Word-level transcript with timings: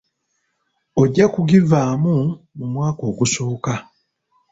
Ojja 1.01 1.25
kugivaamu 1.33 2.15
mu 2.57 2.65
mwaka 2.73 3.01
ogusooka. 3.11 3.73